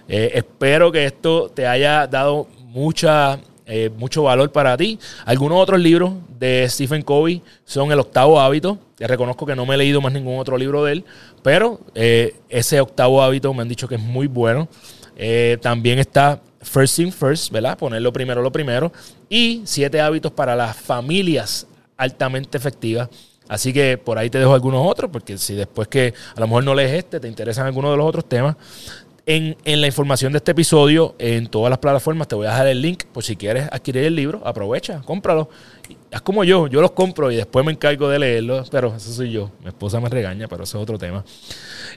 eh, 0.07 0.31
espero 0.33 0.91
que 0.91 1.05
esto 1.05 1.51
te 1.53 1.67
haya 1.67 2.07
dado 2.07 2.47
mucha 2.63 3.39
eh, 3.67 3.91
mucho 3.95 4.23
valor 4.23 4.51
para 4.51 4.75
ti. 4.75 4.97
Algunos 5.23 5.61
otros 5.61 5.79
libros 5.79 6.13
de 6.39 6.67
Stephen 6.67 7.03
Covey 7.03 7.43
son 7.63 7.91
El 7.91 7.99
octavo 7.99 8.39
hábito. 8.39 8.79
Te 8.95 9.05
reconozco 9.05 9.45
que 9.45 9.55
no 9.55 9.67
me 9.67 9.75
he 9.75 9.77
leído 9.77 10.01
más 10.01 10.13
ningún 10.13 10.39
otro 10.39 10.57
libro 10.57 10.83
de 10.83 10.93
él, 10.93 11.05
pero 11.43 11.79
eh, 11.93 12.37
ese 12.49 12.81
octavo 12.81 13.21
hábito 13.21 13.53
me 13.53 13.61
han 13.61 13.69
dicho 13.69 13.87
que 13.87 13.95
es 13.95 14.01
muy 14.01 14.25
bueno. 14.25 14.67
También 15.61 15.99
está 15.99 16.41
First 16.61 16.95
Thing 16.97 17.11
First, 17.11 17.51
¿verdad? 17.51 17.77
Ponerlo 17.77 18.13
primero 18.13 18.41
lo 18.41 18.51
primero. 18.51 18.91
Y 19.29 19.61
siete 19.65 20.01
hábitos 20.01 20.31
para 20.31 20.55
las 20.55 20.75
familias 20.75 21.67
altamente 21.97 22.57
efectivas. 22.57 23.09
Así 23.47 23.73
que 23.73 23.97
por 23.97 24.17
ahí 24.17 24.29
te 24.29 24.39
dejo 24.39 24.53
algunos 24.53 24.87
otros, 24.87 25.11
porque 25.11 25.37
si 25.37 25.55
después 25.55 25.87
que 25.87 26.13
a 26.35 26.39
lo 26.39 26.47
mejor 26.47 26.63
no 26.63 26.73
lees 26.73 26.93
este, 26.93 27.19
te 27.19 27.27
interesan 27.27 27.65
algunos 27.65 27.91
de 27.91 27.97
los 27.97 28.05
otros 28.05 28.25
temas, 28.27 28.55
en, 29.25 29.55
la 29.65 29.87
información 29.87 30.31
de 30.31 30.37
este 30.37 30.51
episodio, 30.51 31.15
en 31.19 31.47
todas 31.47 31.69
las 31.69 31.79
plataformas, 31.79 32.27
te 32.27 32.35
voy 32.35 32.47
a 32.47 32.51
dejar 32.51 32.67
el 32.67 32.81
link 32.81 33.03
por 33.05 33.23
si 33.23 33.35
quieres 33.35 33.67
adquirir 33.71 34.03
el 34.03 34.15
libro. 34.15 34.41
Aprovecha, 34.45 35.01
cómpralo. 35.05 35.49
Es 36.09 36.21
como 36.21 36.43
yo, 36.43 36.67
yo 36.67 36.81
los 36.81 36.91
compro 36.91 37.31
y 37.31 37.35
después 37.35 37.65
me 37.65 37.71
encargo 37.71 38.09
de 38.09 38.19
leerlos, 38.19 38.69
pero 38.69 38.95
eso 38.95 39.11
soy 39.11 39.31
yo. 39.31 39.51
Mi 39.61 39.67
esposa 39.67 39.99
me 39.99 40.09
regaña, 40.09 40.47
pero 40.47 40.63
eso 40.63 40.77
es 40.77 40.83
otro 40.83 40.97
tema. 40.97 41.23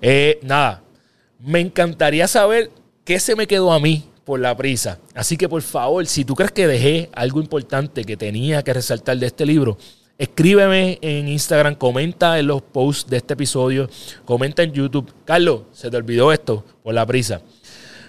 Eh, 0.00 0.38
nada, 0.42 0.82
me 1.38 1.60
encantaría 1.60 2.28
saber 2.28 2.70
qué 3.04 3.18
se 3.18 3.36
me 3.36 3.46
quedó 3.46 3.72
a 3.72 3.80
mí 3.80 4.04
por 4.24 4.40
la 4.40 4.56
prisa. 4.56 4.98
Así 5.14 5.36
que 5.36 5.48
por 5.48 5.62
favor, 5.62 6.06
si 6.06 6.24
tú 6.24 6.34
crees 6.34 6.52
que 6.52 6.66
dejé 6.66 7.10
algo 7.14 7.40
importante 7.40 8.04
que 8.04 8.16
tenía 8.16 8.62
que 8.62 8.72
resaltar 8.72 9.18
de 9.18 9.26
este 9.26 9.46
libro, 9.46 9.78
Escríbeme 10.16 10.98
en 11.02 11.26
Instagram, 11.26 11.74
comenta 11.74 12.38
en 12.38 12.46
los 12.46 12.62
posts 12.62 13.10
de 13.10 13.16
este 13.16 13.34
episodio, 13.34 13.90
comenta 14.24 14.62
en 14.62 14.72
YouTube. 14.72 15.12
Carlos, 15.24 15.62
se 15.72 15.90
te 15.90 15.96
olvidó 15.96 16.32
esto 16.32 16.64
por 16.84 16.94
la 16.94 17.04
prisa. 17.04 17.42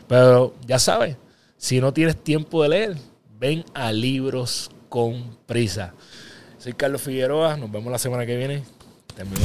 Pero 0.07 0.53
ya 0.67 0.77
sabes, 0.77 1.17
si 1.57 1.81
no 1.81 1.93
tienes 1.93 2.15
tiempo 2.15 2.61
de 2.61 2.69
leer, 2.69 2.95
ven 3.39 3.65
a 3.73 3.91
libros 3.91 4.69
con 4.87 5.35
prisa. 5.47 5.95
Soy 6.59 6.73
Carlos 6.73 7.01
Figueroa, 7.01 7.57
nos 7.57 7.71
vemos 7.71 7.91
la 7.91 7.97
semana 7.97 8.23
que 8.25 8.37
viene. 8.37 8.63
Termino 9.15 9.41